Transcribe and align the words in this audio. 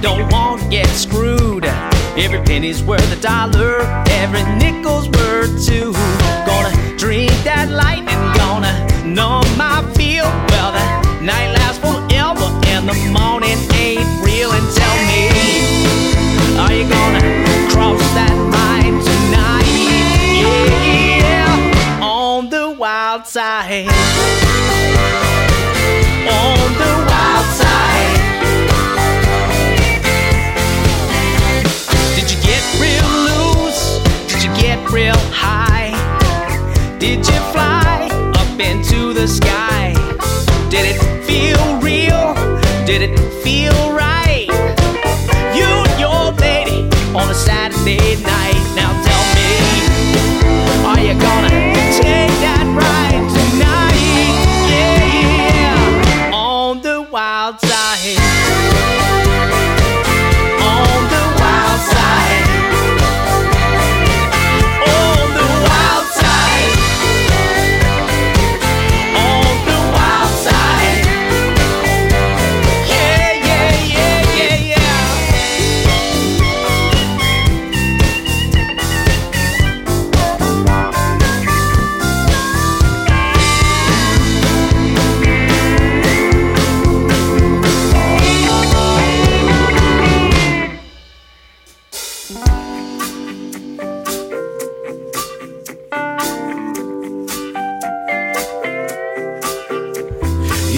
don't 0.00 0.30
want 0.32 0.62
to 0.62 0.68
get 0.68 0.86
screwed. 0.88 1.64
Every 2.16 2.40
penny's 2.42 2.82
worth 2.82 3.10
a 3.12 3.20
dollar, 3.20 3.80
every 4.10 4.42
nickel's 4.56 5.08
worth 5.08 5.66
two. 5.66 5.92
Gonna 6.46 6.96
drink 6.96 7.30
that 7.44 7.68
lightning, 7.70 8.16
gonna 8.36 8.72
numb 9.04 9.46
my 9.56 9.82
feel. 9.94 10.24
Well, 10.48 10.72
the 10.72 11.22
night 11.22 11.52
lasts 11.52 11.78
forever, 11.78 12.48
and 12.66 12.88
the 12.88 12.96
morning 13.12 13.58
ain't 13.74 14.08
real. 14.24 14.50
And 14.52 14.66
tell 14.74 14.96
me, 15.10 15.28
are 16.58 16.72
you 16.72 16.88
gonna 16.88 17.20
cross 17.70 18.00
that 18.14 18.36
line 18.56 18.96
tonight? 19.04 19.66
Yeah, 21.20 22.00
on 22.02 22.48
the 22.48 22.70
wild 22.70 23.26
side. 23.26 24.45
Real 34.96 35.14
high? 35.30 35.92
Did 36.98 37.18
you 37.18 37.38
fly 37.52 38.08
up 38.34 38.58
into 38.58 39.12
the 39.12 39.28
sky? 39.28 39.92
Did 40.70 40.86
it 40.86 40.98
feel 41.26 41.62
real? 41.82 42.32
Did 42.86 43.02
it 43.02 43.18
feel 43.42 43.92
right? 43.92 44.15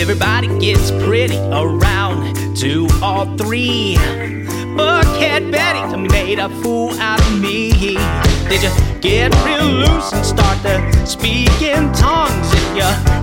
Everybody 0.00 0.48
gets 0.58 0.90
pretty 0.90 1.36
around 1.36 2.56
two 2.56 2.88
or 3.02 3.26
three. 3.36 3.96
Buckhead 4.74 5.52
Betty 5.52 5.96
made 6.08 6.38
a 6.38 6.48
fool 6.62 6.92
out 6.98 7.20
of 7.20 7.38
me. 7.38 7.72
Did 8.48 8.62
you 8.62 8.70
get 9.02 9.34
real 9.44 9.66
loose 9.66 10.14
and 10.14 10.24
start 10.24 10.62
to 10.62 11.06
speak 11.06 11.60
in 11.60 11.92
tongues? 11.92 12.54
If 12.54 12.76
you 12.76 13.13